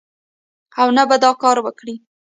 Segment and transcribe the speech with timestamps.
[0.79, 1.95] او نه به دا کار وکړي